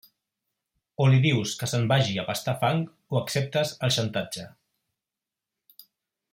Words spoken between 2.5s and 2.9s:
fang